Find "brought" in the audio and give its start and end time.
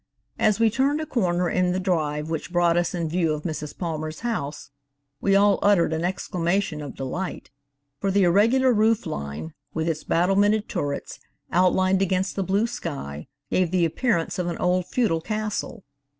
2.51-2.75